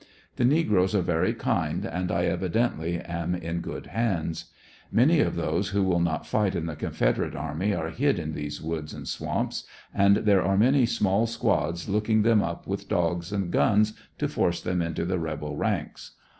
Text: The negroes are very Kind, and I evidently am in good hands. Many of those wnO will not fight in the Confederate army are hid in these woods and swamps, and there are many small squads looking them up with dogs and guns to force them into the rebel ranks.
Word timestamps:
The 0.37 0.45
negroes 0.45 0.95
are 0.95 1.03
very 1.03 1.31
Kind, 1.31 1.85
and 1.85 2.11
I 2.11 2.25
evidently 2.25 2.99
am 2.99 3.35
in 3.35 3.59
good 3.59 3.85
hands. 3.85 4.45
Many 4.91 5.19
of 5.19 5.35
those 5.35 5.73
wnO 5.73 5.85
will 5.85 5.99
not 5.99 6.25
fight 6.25 6.55
in 6.55 6.65
the 6.65 6.75
Confederate 6.75 7.35
army 7.35 7.75
are 7.75 7.91
hid 7.91 8.17
in 8.17 8.33
these 8.33 8.63
woods 8.63 8.95
and 8.95 9.07
swamps, 9.07 9.63
and 9.93 10.17
there 10.25 10.41
are 10.43 10.57
many 10.57 10.87
small 10.87 11.27
squads 11.27 11.87
looking 11.87 12.23
them 12.23 12.41
up 12.41 12.65
with 12.65 12.89
dogs 12.89 13.31
and 13.31 13.51
guns 13.51 13.93
to 14.17 14.27
force 14.27 14.59
them 14.59 14.81
into 14.81 15.05
the 15.05 15.19
rebel 15.19 15.55
ranks. 15.55 16.13